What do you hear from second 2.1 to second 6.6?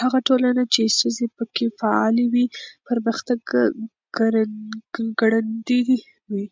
وي، پرمختګ ګړندی وي.